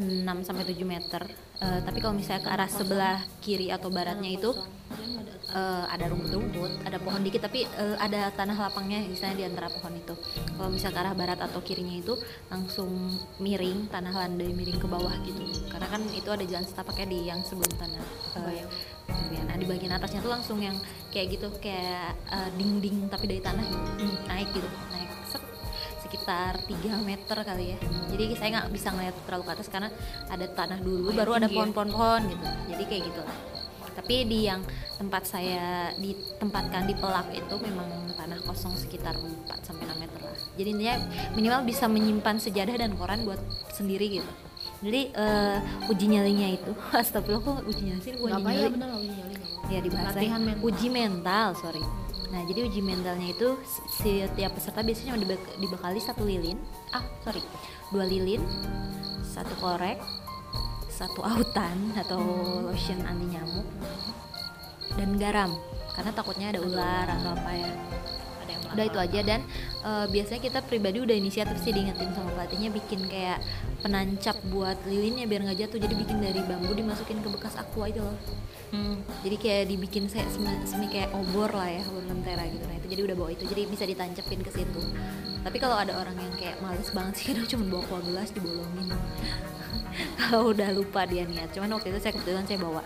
6 0.00 0.24
sampai 0.24 0.64
7 0.64 0.88
meter. 0.88 1.22
Eh, 1.60 1.80
tapi 1.84 2.00
kalau 2.00 2.16
misalnya 2.16 2.42
ke 2.42 2.50
arah 2.50 2.70
sebelah 2.70 3.18
kiri 3.44 3.68
atau 3.68 3.92
baratnya 3.92 4.40
itu 4.40 4.56
eh, 5.52 5.84
ada 5.84 6.08
rumput-rumput 6.08 6.80
ada 6.88 6.96
pohon 6.96 7.20
dikit 7.20 7.44
tapi 7.44 7.68
eh, 7.68 7.96
ada 8.00 8.32
tanah 8.32 8.56
lapangnya 8.56 9.04
misalnya 9.04 9.44
di 9.44 9.44
antara 9.44 9.68
pohon 9.68 9.92
itu. 9.92 10.16
Kalau 10.56 10.72
misalnya 10.72 10.96
ke 10.96 11.00
arah 11.04 11.14
barat 11.14 11.38
atau 11.44 11.60
kirinya 11.60 11.92
itu 11.92 12.16
langsung 12.48 12.88
miring 13.36 13.92
tanah 13.92 14.16
landai 14.16 14.48
miring 14.48 14.80
ke 14.80 14.88
bawah 14.88 15.12
gitu. 15.28 15.44
Karena 15.68 15.92
kan 15.92 16.00
itu 16.08 16.28
ada 16.32 16.44
jalan 16.48 16.64
setapaknya 16.64 17.06
di 17.12 17.18
yang 17.28 17.44
sebelum 17.44 17.72
tanah 17.76 18.04
kemudian. 18.32 19.44
Nah 19.44 19.56
di 19.60 19.66
bagian 19.68 19.92
atasnya 19.92 20.24
tuh 20.24 20.32
langsung 20.32 20.56
yang 20.56 20.74
kayak 21.12 21.36
gitu 21.36 21.52
kayak 21.60 22.16
eh, 22.32 22.50
dinding 22.56 23.12
tapi 23.12 23.28
dari 23.28 23.44
tanah 23.44 23.64
gitu 24.00 24.16
naik 24.24 24.48
gitu 24.56 24.68
sekitar 26.12 26.60
3 26.68 27.08
meter 27.08 27.38
kali 27.40 27.72
ya. 27.72 27.78
Jadi 28.12 28.36
saya 28.36 28.48
nggak 28.60 28.68
bisa 28.68 28.92
ngeliat 28.92 29.16
terlalu 29.24 29.44
ke 29.48 29.52
atas 29.56 29.68
karena 29.72 29.88
ada 30.28 30.44
tanah 30.44 30.78
dulu 30.84 31.08
Oh, 31.08 31.16
baru 31.16 31.40
ada 31.40 31.48
tinggi 31.48 31.56
ya? 31.56 31.58
pohon-pohon 31.64 31.88
pohon 31.88 32.20
gitu. 32.28 32.46
Jadi 32.68 32.82
kayak 32.84 33.02
gitu 33.08 33.20
lah. 33.24 33.36
Tapi 33.96 34.14
di 34.28 34.38
yang 34.44 34.60
tempat 35.00 35.24
saya 35.24 35.88
ditempatkan 35.96 36.84
di 36.84 36.94
pelak 37.00 37.32
itu 37.32 37.54
memang 37.64 37.88
tanah 38.12 38.44
kosong 38.44 38.76
sekitar 38.76 39.16
4 39.16 39.48
sampai 39.64 39.88
6 39.88 39.96
meter 40.04 40.20
lah. 40.20 40.36
Jadi 40.60 40.68
intinya 40.76 40.96
minimal 41.32 41.60
bisa 41.64 41.88
menyimpan 41.88 42.36
sejadah 42.36 42.76
dan 42.76 42.92
koran 43.00 43.24
buat 43.24 43.40
sendiri 43.72 44.20
gitu. 44.20 44.32
Jadi 44.84 45.16
uh, 45.16 45.88
uji 45.88 46.06
nyalinya 46.12 46.52
itu 46.52 46.76
astagfirullah 47.00 47.40
kok 47.40 47.56
uji 47.64 47.82
nyali 47.88 48.00
sih? 48.04 48.12
Uji 48.20 48.36
nyali. 48.36 48.60
ya 48.60 48.68
benar 48.68 48.88
uji 49.00 49.08
nyali 49.16 49.34
ya 49.72 49.80
dibahas 49.80 50.12
mental. 50.12 50.60
uji 50.60 50.88
mental 50.92 51.48
sorry 51.56 51.82
nah 52.32 52.40
jadi 52.48 52.64
uji 52.64 52.80
mentalnya 52.80 53.28
itu 53.28 53.60
setiap 53.92 54.56
peserta 54.56 54.80
biasanya 54.80 55.20
dibekali 55.60 56.00
satu 56.00 56.24
lilin. 56.24 56.56
Ah 56.96 57.04
sorry. 57.20 57.44
Dua 57.92 58.08
lilin 58.08 58.40
satu 59.20 59.52
korek 59.60 60.00
satu 60.88 61.20
autan 61.20 61.92
atau 61.96 62.20
lotion 62.64 63.04
anti 63.04 63.36
nyamuk 63.36 63.68
dan 64.96 65.20
garam. 65.20 65.52
Karena 65.92 66.10
takutnya 66.16 66.56
ada 66.56 66.60
ular 66.64 67.04
atau 67.04 67.36
apa 67.36 67.50
ya 67.52 67.72
udah 68.74 68.84
itu 68.88 68.98
aja. 68.98 69.20
Dan 69.22 69.40
uh, 69.84 70.06
biasanya 70.08 70.40
kita 70.40 70.58
pribadi 70.64 70.98
udah 71.00 71.16
inisiatif 71.16 71.56
sih 71.60 71.70
diingetin 71.70 72.10
sama 72.16 72.32
pelatihnya 72.34 72.72
bikin 72.72 73.06
kayak 73.06 73.38
penancap 73.84 74.36
buat 74.48 74.76
lilinnya 74.88 75.28
biar 75.28 75.46
nggak 75.46 75.58
jatuh. 75.68 75.78
Jadi 75.78 75.94
bikin 75.94 76.18
dari 76.20 76.40
bambu 76.42 76.72
dimasukin 76.72 77.20
ke 77.20 77.28
bekas 77.28 77.54
aqua 77.60 77.88
itu 77.88 78.00
loh. 78.00 78.16
Hmm. 78.72 79.04
jadi 79.20 79.36
kayak 79.36 79.64
dibikin 79.68 80.08
saya 80.08 80.24
semi, 80.32 80.48
semi 80.64 80.88
kayak 80.88 81.12
obor 81.12 81.52
lah 81.52 81.68
ya 81.68 81.84
obor 81.92 82.08
lentera 82.08 82.48
gitu. 82.48 82.64
Nah 82.64 82.76
itu 82.80 82.86
jadi 82.88 83.02
udah 83.04 83.16
bawa 83.20 83.30
itu. 83.36 83.44
Jadi 83.44 83.62
bisa 83.68 83.84
ditancapin 83.84 84.40
ke 84.40 84.48
situ. 84.48 84.82
Tapi 85.44 85.56
kalau 85.60 85.76
ada 85.76 85.92
orang 86.00 86.16
yang 86.16 86.32
kayak 86.40 86.56
males 86.64 86.88
banget 86.96 87.14
sih 87.20 87.24
kadang 87.36 87.44
cuma 87.44 87.64
bawa 87.68 87.82
kuah 87.92 88.02
gelas 88.08 88.32
dibolongin. 88.32 88.88
Kalau 90.20 90.56
udah 90.56 90.72
lupa 90.72 91.04
dia 91.04 91.28
niat. 91.28 91.52
Cuman 91.52 91.76
waktu 91.76 91.92
itu 91.92 92.00
saya 92.00 92.16
kebetulan 92.16 92.48
saya 92.48 92.64
bawa 92.64 92.80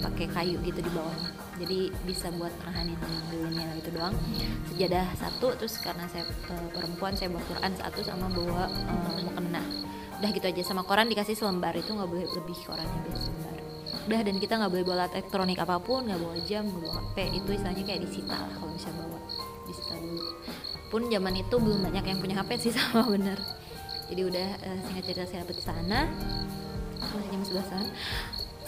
pakai 0.00 0.26
kayu 0.32 0.56
gitu 0.64 0.80
di 0.80 0.90
bawahnya 0.96 1.49
jadi 1.60 1.92
bisa 2.08 2.32
buat 2.40 2.48
nahanin 2.64 2.96
lilinnya 3.28 3.68
itu 3.76 3.92
doang. 3.92 4.16
Sejadah 4.72 5.12
satu 5.12 5.52
terus 5.60 5.76
karena 5.84 6.08
saya 6.08 6.24
e, 6.24 6.54
perempuan 6.72 7.12
saya 7.12 7.28
bawa 7.28 7.44
Quran 7.44 7.72
satu 7.76 8.00
sama 8.00 8.32
bawa 8.32 8.64
e, 8.72 8.92
mukena. 9.28 9.60
Udah 10.16 10.30
gitu 10.32 10.46
aja 10.48 10.62
sama 10.64 10.88
koran 10.88 11.12
dikasih 11.12 11.36
selembar. 11.36 11.76
Itu 11.76 11.92
nggak 11.92 12.08
boleh 12.08 12.24
lebih 12.32 12.56
korannya 12.64 12.98
biasa 13.04 13.28
selembar. 13.28 13.56
Udah 14.08 14.20
dan 14.24 14.36
kita 14.40 14.54
nggak 14.56 14.72
boleh 14.72 14.84
bawa 14.88 14.96
elektronik 15.12 15.58
apa 15.60 15.76
pun 15.84 16.08
nggak 16.08 16.20
bawa 16.24 16.36
jam 16.48 16.64
nggak 16.64 16.80
bawa 16.80 16.92
hp 16.96 17.16
itu 17.28 17.48
istilahnya 17.52 17.84
kayak 17.84 18.00
disita 18.08 18.36
lah 18.40 18.52
kalau 18.56 18.72
bisa 18.72 18.88
bawa. 18.96 19.18
Disita 19.68 19.94
dulu. 20.00 20.22
Pun 20.88 21.00
zaman 21.12 21.34
itu 21.36 21.54
belum 21.60 21.80
banyak 21.84 22.04
yang 22.08 22.18
punya 22.24 22.34
hp 22.40 22.50
sih 22.56 22.72
sama 22.80 23.04
bener. 23.04 23.36
Jadi 24.08 24.20
udah 24.24 24.48
uh, 24.64 24.78
singkat 24.88 25.04
cerita 25.12 25.24
saya 25.28 25.44
dapet 25.44 25.60
sana. 25.60 26.08
Masih 27.00 27.28
jam 27.28 27.42
sebelasan 27.44 27.84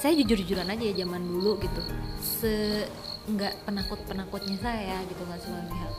saya 0.02 0.18
jujur-jujuran 0.18 0.66
aja 0.66 0.82
ya 0.82 0.94
zaman 1.06 1.22
dulu 1.22 1.62
gitu. 1.62 1.82
Se 2.18 2.90
nggak 3.22 3.54
penakut 3.62 4.02
penakutnya 4.10 4.58
saya 4.58 4.98
gitu 5.06 5.22
nggak 5.22 5.38
semua 5.38 5.62
pihak. 5.70 5.94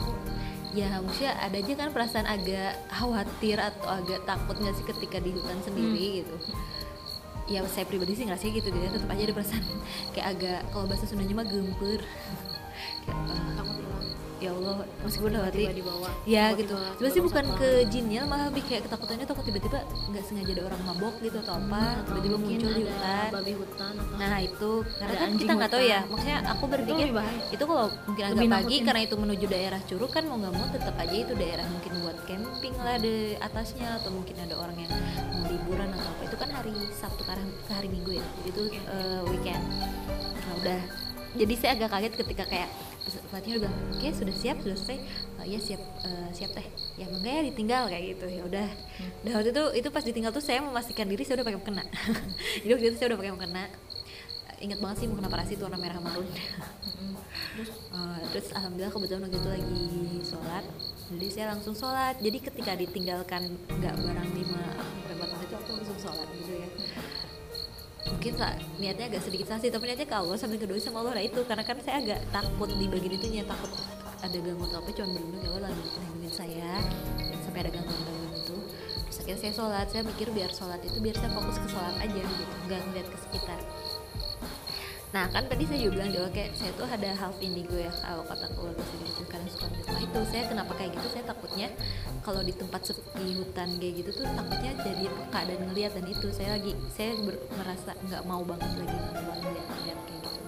Ya 0.76 0.92
maksudnya 1.00 1.40
ada 1.40 1.56
aja 1.56 1.74
kan 1.80 1.90
perasaan 1.96 2.28
agak 2.28 2.84
khawatir 2.92 3.58
atau 3.64 3.88
agak 3.88 4.20
takut 4.28 4.60
nggak 4.60 4.76
sih 4.76 4.86
ketika 4.92 5.24
di 5.24 5.32
hutan 5.32 5.56
sendiri 5.64 6.04
hmm. 6.04 6.16
gitu. 6.20 6.36
Ya 7.48 7.64
saya 7.72 7.88
pribadi 7.88 8.20
sih 8.20 8.28
nggak 8.28 8.42
sih 8.44 8.52
gitu 8.52 8.68
gitu 8.76 8.92
tetap 8.92 9.08
aja 9.08 9.24
ada 9.24 9.36
perasaan 9.40 9.64
kayak 10.14 10.28
agak 10.36 10.60
kalau 10.76 10.86
bahasa 10.92 11.08
Sundanya 11.08 11.40
mah 11.40 11.48
gempur. 11.48 12.04
Kayak, 13.04 13.20
uh, 13.36 13.52
takut 13.60 13.84
ya 14.44 14.52
Allah 14.52 14.76
meskipun 15.08 15.30
udah 15.32 15.44
mati 15.48 15.64
di 15.72 15.84
bawah 15.84 16.12
ya 16.28 16.46
gitu. 16.60 16.76
tiba 17.00 17.10
sih 17.10 17.22
bukan 17.24 17.46
ke 17.56 17.70
jinnya 17.88 18.22
malah 18.28 18.52
lebih 18.52 18.64
kayak 18.68 18.84
ketakutannya 18.86 19.26
takut 19.26 19.44
tiba-tiba 19.48 19.80
nggak 20.12 20.24
sengaja 20.28 20.52
ada 20.60 20.64
orang 20.68 20.82
mabok 20.84 21.16
gitu 21.24 21.38
atau 21.40 21.54
apa 21.56 21.84
hmm, 21.84 22.06
tiba-tiba 22.12 22.36
muncul 22.38 22.72
di 22.76 22.84
hutan 22.84 23.30
babi 23.32 23.54
hutan 23.56 23.94
atau 23.96 24.18
nah 24.20 24.40
itu. 24.40 24.72
Karena 24.84 25.16
kan 25.16 25.30
kita 25.40 25.52
nggak 25.56 25.72
tahu 25.72 25.84
ya 25.84 26.00
maksudnya 26.08 26.38
aku 26.52 26.64
berpikir 26.68 27.06
itu, 27.10 27.22
itu 27.56 27.64
kalau 27.64 27.88
mungkin 28.08 28.24
agak 28.24 28.44
pagi 28.52 28.78
karena 28.84 29.02
itu 29.04 29.16
menuju 29.16 29.46
daerah 29.48 29.80
curug 29.88 30.12
kan 30.12 30.24
mau 30.28 30.38
nggak 30.40 30.54
mau 30.54 30.68
tetap 30.72 30.96
aja 31.00 31.16
itu 31.16 31.34
daerah 31.40 31.66
mungkin 31.72 31.92
buat 32.04 32.18
camping 32.28 32.76
lah 32.84 32.98
di 33.00 33.36
atasnya 33.40 33.90
atau 34.04 34.12
mungkin 34.12 34.36
ada 34.44 34.56
orang 34.60 34.78
yang 34.78 34.92
mau 35.32 35.48
liburan 35.48 35.90
atau 35.96 36.10
apa. 36.10 36.22
Itu 36.28 36.36
kan 36.36 36.50
hari 36.52 36.74
Sabtu 36.94 37.24
ke 37.24 37.72
hari 37.72 37.88
Minggu 37.88 38.20
ya 38.20 38.26
jadi 38.44 38.50
itu 38.50 38.64
uh, 38.92 39.22
weekend. 39.32 39.64
Nah 40.36 40.54
udah. 40.60 40.82
Jadi 41.34 41.54
saya 41.58 41.72
agak 41.74 41.90
kaget 41.90 42.14
ketika 42.14 42.44
kayak 42.46 42.70
pelatihnya 43.04 43.56
udah 43.60 43.72
bilang 43.72 43.76
oke 43.92 44.00
okay, 44.00 44.12
sudah 44.16 44.36
siap 44.36 44.58
sudah 44.64 44.78
selesai. 44.80 44.98
Oh, 45.40 45.46
iya 45.46 45.60
siap 45.60 45.82
uh, 46.08 46.30
siap 46.32 46.52
teh. 46.56 46.68
Ya 46.96 47.06
enggak 47.12 47.34
ya 47.36 47.42
ditinggal 47.52 47.84
kayak 47.92 48.04
gitu. 48.16 48.26
Ya 48.32 48.42
udah. 48.48 48.68
Hmm. 48.68 49.34
waktu 49.36 49.50
itu 49.52 49.64
itu 49.84 49.88
pas 49.92 50.04
ditinggal 50.04 50.32
tuh 50.32 50.44
saya 50.44 50.60
memastikan 50.64 51.06
diri 51.08 51.24
saya 51.28 51.42
udah 51.42 51.48
pakai 51.48 51.60
mukena. 51.60 51.84
Jadi 52.64 52.72
waktu 52.72 52.86
itu 52.94 52.98
saya 52.98 53.08
udah 53.14 53.20
pakai 53.20 53.34
mukena. 53.36 53.64
Ingat 54.64 54.80
banget 54.80 54.98
sih 55.04 55.08
mukena 55.12 55.28
parasi 55.28 55.60
itu 55.60 55.64
warna 55.68 55.76
merah 55.76 56.00
marun 56.00 56.24
hmm. 56.24 57.20
terus 57.52 57.72
uh, 57.92 58.16
terus 58.32 58.48
alhamdulillah 58.56 58.96
kebetulan 58.96 59.22
waktu 59.28 59.38
itu 59.44 59.50
lagi 59.52 59.84
sholat. 60.24 60.66
Jadi 61.12 61.28
saya 61.28 61.46
langsung 61.52 61.76
sholat. 61.76 62.16
Jadi 62.24 62.38
ketika 62.40 62.72
ditinggalkan 62.80 63.60
nggak 63.68 63.96
barang 64.00 64.30
lima 64.32 64.64
berapa 65.04 65.24
menit 65.28 65.52
itu 65.52 65.56
aku 65.60 65.70
langsung 65.76 65.98
sholat 66.00 66.28
gitu 66.40 66.54
ya 66.64 66.68
mungkin 68.24 68.40
lah, 68.40 68.56
niatnya 68.80 69.12
agak 69.12 69.20
sedikit 69.28 69.52
sasi 69.52 69.68
tapi 69.68 69.84
niatnya 69.84 70.08
ke 70.08 70.16
Allah 70.16 70.40
sambil 70.40 70.56
kedua 70.56 70.80
sama 70.80 71.04
Allah 71.04 71.20
lah 71.20 71.24
itu. 71.28 71.44
Karena 71.44 71.60
kan 71.68 71.76
saya 71.84 72.00
agak 72.00 72.24
takut 72.32 72.72
di 72.72 72.88
bagian 72.88 73.20
itu 73.20 73.28
nya 73.36 73.44
takut 73.44 73.68
ada 74.24 74.38
gangguan 74.40 74.72
apa 74.72 74.90
cuma 74.96 75.12
benar 75.12 75.44
ya 75.44 75.50
Allah 75.52 75.62
lagi 75.68 75.84
lindungin 75.84 76.32
saya. 76.32 76.72
Sampai 77.44 77.68
ada 77.68 77.72
gangguan-gangguan 77.76 78.32
itu. 78.40 78.56
Terus 79.12 79.18
akhirnya 79.20 79.40
saya 79.44 79.52
sholat 79.52 79.88
saya 79.92 80.04
mikir 80.08 80.32
biar 80.32 80.56
sholat 80.56 80.80
itu 80.88 81.04
biar 81.04 81.20
saya 81.20 81.36
fokus 81.36 81.60
ke 81.60 81.68
sholat 81.68 81.96
aja 82.00 82.22
gitu 82.24 82.44
nggak 82.64 82.80
ngeliat 82.88 83.08
ke 83.12 83.18
sekitar 83.28 83.60
Nah 85.14 85.30
kan 85.30 85.46
tadi 85.46 85.70
saya 85.70 85.78
juga 85.78 86.02
bilang 86.02 86.10
di 86.10 86.18
oke 86.18 86.44
saya 86.58 86.74
tuh 86.74 86.90
ada 86.90 87.10
half 87.14 87.38
indigo 87.38 87.78
ya 87.78 87.94
kalau 88.02 88.26
kata 88.26 88.50
keluarga 88.58 88.82
saya 88.82 89.02
gitu 89.06 89.22
karena 89.30 89.50
suka 89.54 89.68
nah 89.70 90.02
itu 90.02 90.20
saya 90.26 90.44
kenapa 90.50 90.72
kayak 90.74 90.92
gitu? 90.98 91.08
Saya 91.14 91.24
takutnya 91.30 91.68
kalau 92.26 92.42
di 92.42 92.50
tempat 92.50 92.82
sepi 92.82 93.38
hutan 93.38 93.70
kayak 93.78 93.94
gitu 94.02 94.10
tuh 94.10 94.26
takutnya 94.26 94.72
jadi 94.82 95.06
peka 95.06 95.40
dan 95.46 95.60
ngeliat 95.70 95.92
dan 95.94 96.06
itu. 96.10 96.28
Saya 96.34 96.58
lagi 96.58 96.74
saya 96.98 97.14
merasa 97.54 97.94
nggak 98.10 98.24
mau 98.26 98.42
banget 98.42 98.74
lagi 98.74 98.98
ngeliat 98.98 99.66
ngeliat 99.70 100.00
kayak 100.02 100.22
gitu. 100.26 100.42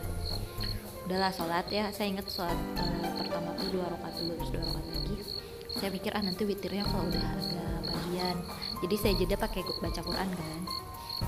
Udahlah 1.05 1.31
sholat 1.37 1.65
ya. 1.69 1.85
Saya 1.93 2.07
inget 2.09 2.25
sholat 2.25 2.57
uh, 2.81 3.09
pertama 3.21 3.53
tuh 3.61 3.69
dua 3.69 3.85
rakaat 3.93 4.17
dulu 4.17 4.33
terus 4.33 4.49
dua 4.49 4.61
rakaat 4.65 4.87
lagi. 4.97 5.15
Saya 5.77 5.89
mikir 5.93 6.11
ah 6.17 6.23
nanti 6.25 6.41
witirnya 6.41 6.89
kalau 6.89 7.05
udah 7.05 7.21
agak 7.37 7.81
bagian. 7.85 8.37
Jadi 8.81 8.95
saya 8.97 9.13
jeda 9.13 9.37
pakai 9.37 9.61
baca 9.61 10.01
Quran 10.01 10.29
kan 10.33 10.61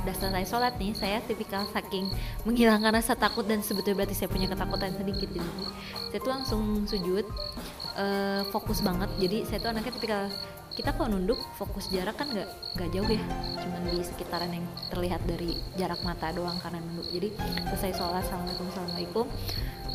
udah 0.08 0.16
selesai 0.16 0.48
sholat 0.48 0.74
nih 0.80 0.96
saya 0.96 1.20
tipikal 1.28 1.68
saking 1.76 2.08
menghilangkan 2.48 2.96
rasa 2.96 3.20
takut 3.20 3.44
dan 3.44 3.60
sebetulnya 3.60 4.08
berarti 4.08 4.16
saya 4.16 4.32
punya 4.32 4.48
ketakutan 4.48 4.96
sedikit 4.96 5.28
jadi 5.36 5.52
saya 6.08 6.20
tuh 6.24 6.32
langsung 6.32 6.64
sujud 6.88 7.28
uh, 7.98 8.42
fokus 8.54 8.80
banget. 8.80 9.10
Jadi 9.20 9.38
saya 9.44 9.60
tuh 9.60 9.70
anaknya 9.74 9.94
tipikal 9.98 10.24
kita 10.78 10.94
kalau 10.94 11.10
nunduk 11.10 11.42
fokus 11.58 11.90
jarak 11.90 12.14
kan 12.22 12.30
nggak 12.30 12.48
nggak 12.78 12.90
jauh 12.94 13.10
ya. 13.10 13.22
Cuman 13.60 13.82
di 13.90 14.00
sekitaran 14.06 14.52
yang 14.54 14.66
terlihat 14.94 15.22
dari 15.26 15.58
jarak 15.76 16.00
mata 16.06 16.30
doang 16.32 16.56
karena 16.62 16.80
nunduk. 16.80 17.08
Jadi 17.12 17.34
selesai 17.74 17.98
sholat 17.98 18.24
assalamualaikum 18.24 18.66
assalamualaikum. 18.72 19.26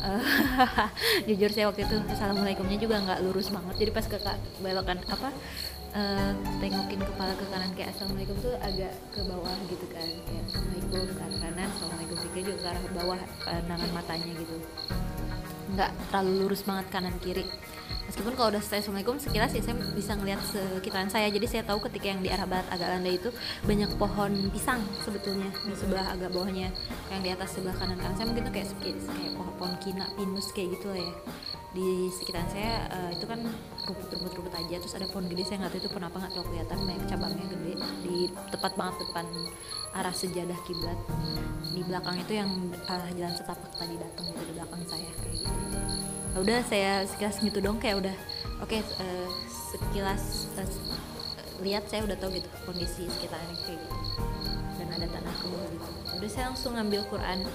Uh, 0.03 0.23
jujur 1.31 1.49
saya 1.55 1.71
waktu 1.71 1.87
itu 1.87 1.97
assalamualaikumnya 2.11 2.77
juga 2.77 2.99
nggak 3.01 3.19
lurus 3.23 3.49
banget. 3.49 3.75
Jadi 3.87 3.91
pas 3.95 4.05
kakak 4.05 4.37
belokan 4.59 4.99
apa 5.07 5.29
uh, 5.93 6.31
tengokin 6.57 7.01
kepala 7.01 7.33
ke 7.37 7.45
kanan 7.49 7.71
kayak 7.77 7.89
assalamualaikum 7.93 8.35
tuh 8.41 8.53
agak 8.59 8.93
ke 9.13 9.21
bawah 9.25 9.55
gitu 9.69 9.85
kan 9.93 10.07
kayak 10.25 10.43
assalamualaikum 10.49 11.01
ke 11.09 11.21
arah 11.21 11.37
kanan 11.39 11.67
assalamualaikum 11.69 12.17
juga 12.33 12.53
ke 12.57 12.67
arah 12.67 12.83
bawah 12.93 13.19
pandangan 13.45 13.89
matanya 13.93 14.31
gitu. 14.37 14.55
Nggak 15.73 15.91
terlalu 16.11 16.31
lurus 16.45 16.61
banget 16.65 16.85
kanan 16.93 17.15
kiri. 17.21 17.45
Meskipun 18.03 18.35
kalau 18.35 18.51
udah 18.51 18.61
selesai 18.61 18.85
assalamualaikum 18.85 19.15
sekilas 19.15 19.55
ya 19.55 19.61
saya 19.63 19.75
bisa 19.95 20.11
ngelihat 20.19 20.41
sekitaran 20.43 21.09
saya. 21.09 21.27
Jadi 21.31 21.45
saya 21.49 21.63
tahu 21.65 21.81
ketika 21.89 22.13
yang 22.13 22.21
di 22.21 22.29
arah 22.29 22.45
barat 22.45 22.67
agak 22.69 22.87
landai 22.93 23.15
itu 23.15 23.29
banyak 23.63 23.89
pohon 23.95 24.31
pisang 24.51 24.81
sebetulnya 25.01 25.49
di 25.65 25.73
sebelah 25.73 26.13
agak 26.13 26.29
bawahnya 26.35 26.69
yang 27.09 27.21
di 27.23 27.29
atas 27.31 27.57
sebelah 27.57 27.73
kanan. 27.79 27.95
Kanan 27.97 28.13
saya 28.19 28.27
mungkin 28.27 28.43
tuh 28.51 28.53
kayak 28.53 28.67
kayak 28.83 28.97
pohon, 29.33 29.53
pohon 29.55 29.73
kina 29.81 30.05
pinus 30.13 30.51
kayak 30.51 30.77
gitu 30.77 30.93
lah 30.93 30.99
ya 30.99 31.13
di 31.73 32.05
sekitaran 32.13 32.45
saya 32.53 32.85
uh, 32.93 33.09
itu 33.09 33.25
kan 33.25 33.41
rumput-rumput-rumput 33.89 34.53
aja. 34.53 34.75
Terus 34.77 34.93
ada 34.93 35.09
pohon 35.09 35.25
gede 35.25 35.43
saya 35.43 35.65
nggak 35.65 35.73
tahu 35.73 35.81
itu 35.81 35.89
pohon 35.89 36.05
apa 36.05 36.17
nggak 36.21 36.31
terlalu 36.37 36.47
kelihatan. 36.53 36.77
Banyak 36.85 37.05
cabangnya 37.09 37.45
gede 37.49 37.73
di 38.05 38.17
tepat 38.53 38.73
banget 38.77 38.95
depan 39.01 39.25
arah 39.97 40.15
sejadah 40.15 40.59
kiblat. 40.69 40.99
Di 41.73 41.81
belakang 41.81 42.15
itu 42.21 42.33
yang 42.37 42.51
arah 42.85 43.09
jalan 43.17 43.33
setapak 43.33 43.71
tadi 43.73 43.95
datang 43.97 44.25
itu 44.29 44.41
di 44.45 44.53
belakang 44.53 44.81
saya 44.85 45.09
kayak 45.17 45.35
gitu. 45.41 45.53
Nah, 46.33 46.39
udah 46.41 46.59
saya 46.65 46.91
sekilas 47.05 47.37
gitu 47.41 47.59
dong 47.61 47.77
kayak 47.77 47.97
udah 48.05 48.15
oke 48.61 48.69
okay, 48.69 48.81
uh, 48.81 49.05
eh, 49.05 49.29
sekilas 49.49 50.49
uh, 50.57 50.69
lihat 51.61 51.85
saya 51.89 52.05
udah 52.05 52.17
tahu 52.17 52.37
gitu 52.37 52.49
kondisi 52.69 53.09
sekitarnya 53.09 53.57
kayak 53.65 53.81
gitu. 53.81 53.97
Dan 54.77 54.87
ada 54.93 55.07
tanah 55.09 55.35
bawah 55.41 55.67
gitu. 55.73 55.89
Udah 56.21 56.29
saya 56.29 56.45
langsung 56.53 56.77
ngambil 56.77 57.01
Quran 57.09 57.49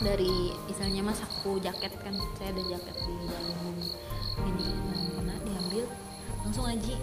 dari 0.00 0.52
misalnya 0.64 1.00
mas 1.04 1.20
aku 1.20 1.60
jaket 1.60 1.92
kan 2.00 2.16
saya 2.40 2.50
ada 2.56 2.62
jaket 2.64 2.96
di 3.04 3.14
dalam 3.28 3.56
ini. 4.48 4.68
Yang 4.72 5.10
pernah 5.16 5.36
diambil 5.44 5.84
langsung 6.44 6.66
aja. 6.66 6.96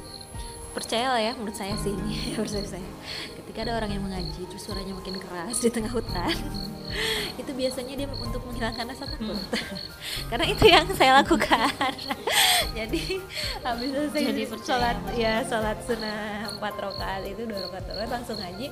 Percaya 0.73 1.07
lah 1.13 1.21
ya 1.21 1.31
menurut 1.37 1.57
saya 1.57 1.73
sih. 1.81 1.93
Ini 1.93 2.15
menurut 2.37 2.69
saya 2.69 2.89
ketika 3.57 3.73
ada 3.73 3.81
orang 3.81 3.89
yang 3.89 4.05
mengaji 4.05 4.41
terus 4.53 4.69
suaranya 4.69 4.93
makin 4.93 5.17
keras 5.17 5.57
di 5.65 5.73
tengah 5.73 5.89
hutan 5.89 6.29
itu 7.41 7.51
biasanya 7.57 7.93
dia 7.97 8.05
untuk 8.05 8.45
menghilangkan 8.45 8.85
rasa 8.85 9.09
takut. 9.09 9.33
Karena 10.29 10.45
itu 10.45 10.65
yang 10.69 10.85
saya 10.93 11.17
lakukan. 11.25 11.65
Jadi 12.77 13.17
habis 13.65 13.89
selesai 13.89 14.21
Jadi 14.29 14.41
sholat 14.61 14.97
ya 15.17 15.41
sholat 15.41 15.73
sunnah 15.89 16.53
empat 16.53 16.73
rakaat 16.77 17.25
itu 17.25 17.49
dua 17.49 17.65
rakaat 17.65 17.97
rakaat 17.97 18.11
langsung 18.21 18.37
ngaji. 18.37 18.69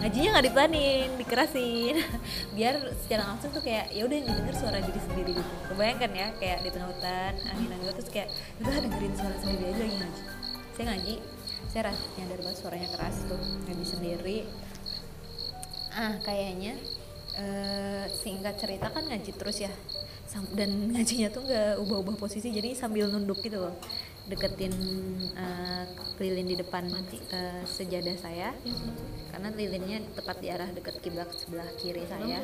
Ngajinya 0.00 0.28
nggak 0.32 0.44
diplanin 0.48 1.08
dikerasin. 1.20 1.96
Biar 2.56 2.80
secara 3.04 3.36
langsung 3.36 3.52
tuh 3.52 3.60
kayak 3.60 3.92
ya 3.92 4.08
udah 4.08 4.16
yang 4.16 4.26
didengar 4.32 4.56
suara 4.56 4.80
diri 4.80 5.00
sendiri 5.12 5.32
gitu. 5.36 5.52
Kebayangkan 5.68 6.10
ya 6.16 6.26
kayak 6.40 6.58
di 6.64 6.68
tengah 6.72 6.88
hutan 6.88 7.32
angin 7.52 7.68
angin 7.68 7.92
terus 8.00 8.08
kayak 8.08 8.32
udah 8.64 8.80
dengerin 8.80 9.12
suara 9.12 9.36
sendiri 9.44 9.62
aja 9.68 9.82
lagi 9.84 9.96
ngaji. 10.00 10.22
Saya 10.72 10.84
ngaji 10.88 11.14
saya 11.70 11.92
rasa 11.92 12.04
nyadar 12.18 12.38
banget 12.42 12.58
suaranya 12.58 12.88
keras 12.90 13.16
tuh 13.28 13.40
ngaji 13.68 13.84
sendiri. 13.86 14.38
Ah 15.92 16.16
kayaknya 16.24 16.74
eh, 17.36 18.04
singkat 18.08 18.56
cerita 18.58 18.88
kan 18.90 19.04
ngaji 19.06 19.30
terus 19.36 19.62
ya. 19.62 19.72
Dan 20.56 20.96
ngajinya 20.96 21.28
tuh 21.28 21.44
nggak 21.44 21.76
ubah-ubah 21.84 22.16
posisi 22.16 22.48
jadi 22.48 22.72
sambil 22.72 23.12
nunduk 23.12 23.44
gitu 23.44 23.60
loh. 23.60 23.76
Deketin 24.26 24.72
eh, 25.36 25.84
lilin 26.18 26.48
di 26.48 26.56
depan 26.56 26.88
eh, 26.88 27.62
sejadah 27.68 28.16
saya. 28.16 28.50
Karena 29.32 29.48
lilinnya 29.52 30.00
tepat 30.16 30.40
di 30.40 30.48
arah 30.48 30.68
dekat 30.72 30.98
kiblat 31.04 31.28
sebelah 31.36 31.68
kiri 31.76 32.04
saya. 32.08 32.40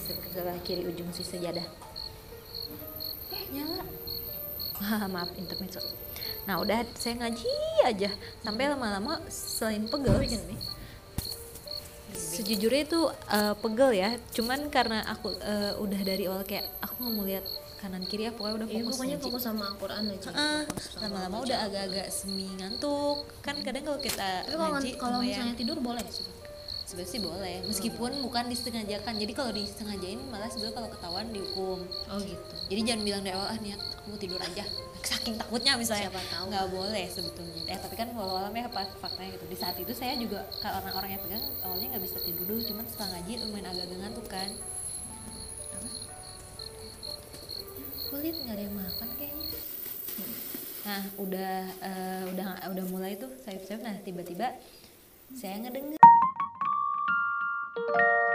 Sebelah 0.00 0.60
kiri 0.64 0.84
ujung 0.84 1.08
si 1.12 1.24
sejadah. 1.24 1.64
Eh 3.32 3.44
nyala. 3.52 3.84
Maaf 5.14 5.34
intermezzo 5.34 6.07
nah 6.48 6.56
udah 6.58 6.80
saya 6.96 7.20
ngaji 7.20 7.44
aja. 7.84 8.08
Sampai 8.40 8.72
lama-lama 8.72 9.20
selain 9.28 9.84
pegel. 9.84 10.16
Sejujurnya 12.16 12.82
itu 12.88 13.00
eh, 13.28 13.54
pegel 13.60 13.90
ya. 13.92 14.16
Cuman 14.32 14.72
karena 14.72 15.04
aku 15.04 15.28
eh, 15.36 15.76
udah 15.76 16.00
dari 16.00 16.24
awal 16.24 16.48
kayak 16.48 16.64
aku 16.80 17.04
nggak 17.04 17.14
mau 17.14 17.26
lihat 17.28 17.44
kanan 17.78 18.02
kiri 18.02 18.26
ya 18.26 18.32
pokoknya 18.34 18.54
udah 18.58 18.66
ya, 18.66 18.74
fokus 18.82 18.92
pokoknya 18.96 19.16
fokus 19.22 19.42
sama 19.44 19.62
Al-Quran 19.70 20.02
aja. 20.08 20.30
Sama 20.32 21.04
lama-lama 21.04 21.36
udah 21.44 21.58
agak-agak 21.68 22.06
semi 22.08 22.48
ngantuk. 22.56 23.28
Kan 23.44 23.60
kadang 23.62 23.84
kalau 23.84 24.00
kita 24.00 24.28
kalau 24.48 24.72
ngaji 24.72 24.90
kalau 24.96 25.20
lumayan- 25.20 25.28
misalnya 25.30 25.54
tidur 25.54 25.78
boleh 25.78 26.06
sih 26.08 26.26
sebenarnya 26.88 27.12
sih 27.12 27.20
boleh 27.20 27.56
meskipun 27.68 28.12
bukan 28.24 28.48
disengajakan. 28.48 29.20
Jadi 29.20 29.32
kalau 29.36 29.52
disengajain 29.52 30.20
malah 30.32 30.48
sebenarnya 30.48 30.76
kalau 30.80 30.88
ketahuan 30.88 31.28
dihukum. 31.28 31.78
Oh 31.84 32.18
gitu. 32.24 32.54
Jadi 32.72 32.80
jangan 32.88 33.02
bilang 33.04 33.22
dari 33.28 33.36
awal 33.36 33.48
ah 33.52 33.58
niat 33.60 33.76
aku 33.76 34.06
mau 34.08 34.16
tidur 34.16 34.40
aja. 34.40 34.64
Saking 35.04 35.36
takutnya 35.36 35.76
misalnya. 35.76 36.08
Siapa 36.08 36.22
tahu. 36.32 36.44
nggak 36.48 36.66
boleh 36.72 37.04
sebetulnya. 37.12 37.60
Eh 37.68 37.76
tapi 37.76 37.92
kan 37.92 38.08
walau 38.16 38.40
alam 38.40 38.56
ya 38.56 38.64
apa 38.72 38.88
faktanya 39.04 39.36
gitu. 39.36 39.44
Di 39.52 39.56
saat 39.60 39.76
itu 39.76 39.92
saya 39.92 40.16
juga 40.16 40.48
kalau 40.64 40.80
orang-orang 40.80 41.10
yang 41.12 41.22
pegang 41.28 41.44
awalnya 41.60 41.86
nggak 41.92 42.04
bisa 42.08 42.16
tidur 42.24 42.44
dulu. 42.48 42.60
Cuman 42.64 42.84
setelah 42.88 43.08
ngaji 43.20 43.32
lumayan 43.44 43.66
agak-agak 43.68 43.98
ngantuk 44.00 44.26
kan. 44.32 44.50
Apa? 45.76 45.88
kulit 48.08 48.36
nggak 48.40 48.56
ada 48.56 48.64
yang 48.64 48.76
makan 48.80 49.08
kayaknya. 49.20 49.48
Nah 50.88 51.02
udah 51.20 51.54
eh, 51.84 52.22
udah 52.32 52.46
udah 52.72 52.84
mulai 52.88 53.20
tuh 53.20 53.28
sayup-sayup 53.44 53.84
nah 53.84 53.92
tiba-tiba 54.00 54.56
saya 55.36 55.60
ngedenger 55.60 55.97
thank 57.88 58.00
you 58.00 58.27